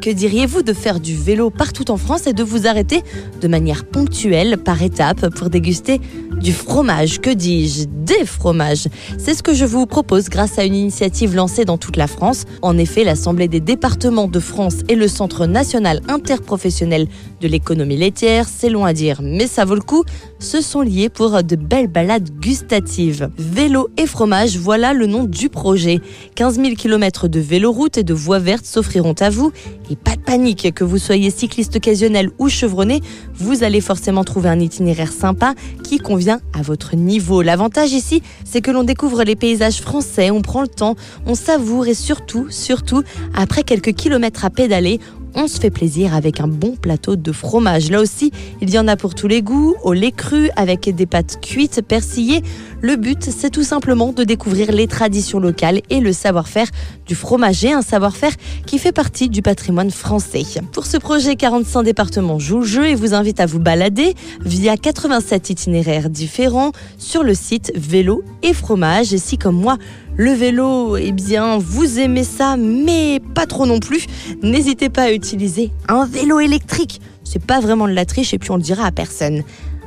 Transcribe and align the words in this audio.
Que 0.00 0.10
diriez-vous 0.12 0.62
de 0.62 0.72
faire 0.72 1.00
du 1.00 1.16
vélo 1.16 1.50
partout 1.50 1.90
en 1.90 1.96
France 1.96 2.28
et 2.28 2.32
de 2.32 2.44
vous 2.44 2.68
arrêter 2.68 3.02
de 3.40 3.48
manière 3.48 3.84
ponctuelle, 3.84 4.58
par 4.58 4.82
étape, 4.82 5.30
pour 5.34 5.50
déguster 5.50 6.00
du 6.44 6.52
fromage 6.52 7.22
Que 7.22 7.30
dis-je? 7.30 7.86
Des 7.88 8.26
fromages 8.26 8.86
C'est 9.16 9.32
ce 9.32 9.42
que 9.42 9.54
je 9.54 9.64
vous 9.64 9.86
propose 9.86 10.28
grâce 10.28 10.58
à 10.58 10.64
une 10.64 10.74
initiative 10.74 11.34
lancée 11.34 11.64
dans 11.64 11.78
toute 11.78 11.96
la 11.96 12.06
France. 12.06 12.44
En 12.60 12.76
effet, 12.76 13.02
l'Assemblée 13.02 13.48
des 13.48 13.60
départements 13.60 14.28
de 14.28 14.38
France 14.38 14.80
et 14.90 14.94
le 14.94 15.08
Centre 15.08 15.46
national 15.46 16.02
interprofessionnel 16.06 17.08
de 17.40 17.48
l'économie 17.48 17.96
laitière, 17.96 18.46
c'est 18.46 18.68
loin 18.68 18.88
à 18.88 18.92
dire, 18.92 19.20
mais 19.22 19.46
ça 19.46 19.64
vaut 19.64 19.74
le 19.74 19.80
coup, 19.80 20.04
se 20.38 20.60
sont 20.60 20.82
liés 20.82 21.08
pour 21.08 21.42
de 21.42 21.56
belles 21.56 21.88
balades 21.88 22.28
gustatives. 22.38 23.30
Vélo 23.38 23.88
et 23.96 24.06
fromage, 24.06 24.58
voilà 24.58 24.92
le 24.92 25.06
nom 25.06 25.24
du 25.24 25.48
projet. 25.48 26.00
15 26.34 26.56
000 26.56 26.74
km 26.74 27.26
de 27.26 27.40
véloroute 27.40 27.96
et 27.96 28.04
de 28.04 28.12
voies 28.12 28.38
vertes 28.38 28.66
s'offriront 28.66 29.14
à 29.18 29.30
vous 29.30 29.50
pas 29.94 30.16
de 30.16 30.22
panique, 30.22 30.72
que 30.74 30.84
vous 30.84 30.98
soyez 30.98 31.30
cycliste 31.30 31.76
occasionnel 31.76 32.30
ou 32.38 32.48
chevronné, 32.48 33.02
vous 33.34 33.62
allez 33.62 33.80
forcément 33.80 34.24
trouver 34.24 34.48
un 34.48 34.58
itinéraire 34.58 35.12
sympa 35.12 35.54
qui 35.82 35.98
convient 35.98 36.33
à 36.52 36.62
votre 36.62 36.96
niveau. 36.96 37.42
L'avantage 37.42 37.92
ici, 37.92 38.22
c'est 38.44 38.60
que 38.60 38.70
l'on 38.70 38.84
découvre 38.84 39.24
les 39.24 39.36
paysages 39.36 39.80
français, 39.80 40.30
on 40.30 40.42
prend 40.42 40.62
le 40.62 40.68
temps, 40.68 40.96
on 41.26 41.34
savoure 41.34 41.86
et 41.86 41.94
surtout, 41.94 42.46
surtout, 42.50 43.02
après 43.34 43.62
quelques 43.62 43.94
kilomètres 43.94 44.44
à 44.44 44.50
pédaler, 44.50 45.00
on 45.34 45.48
se 45.48 45.60
fait 45.60 45.70
plaisir 45.70 46.14
avec 46.14 46.40
un 46.40 46.48
bon 46.48 46.76
plateau 46.76 47.16
de 47.16 47.32
fromage. 47.32 47.90
Là 47.90 48.00
aussi, 48.00 48.32
il 48.60 48.70
y 48.70 48.78
en 48.78 48.88
a 48.88 48.96
pour 48.96 49.14
tous 49.14 49.28
les 49.28 49.42
goûts, 49.42 49.74
au 49.82 49.92
lait 49.92 50.12
cru, 50.12 50.50
avec 50.56 50.88
des 50.94 51.06
pâtes 51.06 51.40
cuites, 51.40 51.82
persillées. 51.82 52.42
Le 52.80 52.96
but, 52.96 53.22
c'est 53.22 53.50
tout 53.50 53.62
simplement 53.62 54.12
de 54.12 54.24
découvrir 54.24 54.72
les 54.72 54.86
traditions 54.86 55.40
locales 55.40 55.80
et 55.90 56.00
le 56.00 56.12
savoir-faire 56.12 56.68
du 57.06 57.14
fromager, 57.14 57.72
un 57.72 57.82
savoir-faire 57.82 58.32
qui 58.66 58.78
fait 58.78 58.92
partie 58.92 59.28
du 59.28 59.42
patrimoine 59.42 59.90
français. 59.90 60.42
Pour 60.72 60.86
ce 60.86 60.96
projet, 60.96 61.36
45 61.36 61.82
départements 61.82 62.38
jouent 62.38 62.60
le 62.60 62.66
jeu 62.66 62.86
et 62.88 62.94
vous 62.94 63.14
invite 63.14 63.40
à 63.40 63.46
vous 63.46 63.58
balader 63.58 64.14
via 64.44 64.76
87 64.76 65.50
itinéraires 65.50 66.10
différents 66.10 66.72
sur 66.98 67.22
le 67.22 67.34
site 67.34 67.72
Vélo 67.74 68.22
et 68.42 68.52
Fromage. 68.52 69.12
Et 69.12 69.18
si, 69.18 69.38
comme 69.38 69.56
moi, 69.56 69.78
le 70.16 70.32
vélo, 70.32 70.96
eh 70.96 71.12
bien, 71.12 71.58
vous 71.58 71.98
aimez 71.98 72.24
ça, 72.24 72.56
mais 72.56 73.20
pas 73.34 73.46
trop 73.46 73.66
non 73.66 73.80
plus. 73.80 74.06
N'hésitez 74.42 74.88
pas 74.88 75.02
à 75.02 75.12
utiliser 75.12 75.70
un 75.88 76.06
vélo 76.06 76.40
électrique. 76.40 77.00
C'est 77.24 77.44
pas 77.44 77.60
vraiment 77.60 77.88
de 77.88 77.92
la 77.92 78.04
triche 78.04 78.34
et 78.34 78.38
puis 78.38 78.50
on 78.50 78.56
le 78.56 78.62
dira 78.62 78.86
à 78.86 78.92
personne. 78.92 79.42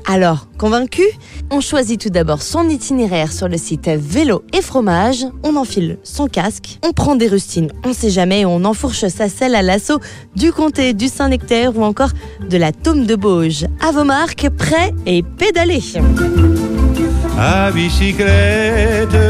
Alors, 0.10 0.48
convaincu? 0.58 1.04
On 1.52 1.60
choisit 1.60 2.00
tout 2.00 2.10
d'abord 2.10 2.42
son 2.42 2.70
itinéraire 2.70 3.34
sur 3.34 3.50
le 3.50 3.58
site 3.58 3.90
Vélo 3.90 4.42
et 4.54 4.62
Fromage, 4.62 5.26
on 5.44 5.58
enfile 5.58 5.98
son 6.04 6.28
casque, 6.28 6.80
on 6.86 6.94
prend 6.94 7.16
des 7.16 7.28
rustines, 7.28 7.72
on 7.84 7.92
sait 7.92 8.10
jamais, 8.10 8.46
on 8.46 8.64
enfourche 8.64 9.06
sa 9.08 9.28
selle 9.28 9.54
à 9.54 9.62
l'assaut 9.62 10.00
du 10.36 10.54
comté, 10.54 10.94
du 10.94 11.10
Saint-Nectaire 11.10 11.78
ou 11.78 11.84
encore 11.84 12.12
de 12.50 12.58
la 12.58 12.72
Tome 12.72 13.06
de 13.06 13.16
Bauge. 13.16 13.66
À 13.82 13.92
vos 13.92 14.06
marques, 14.06 14.50
prêts 14.50 14.94
et 15.06 15.24
pédalez 15.24 15.84
À 17.38 17.70
bicyclette 17.72 19.27